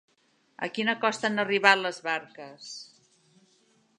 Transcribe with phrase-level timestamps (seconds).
[0.67, 2.73] A quina costa han arribat les barques?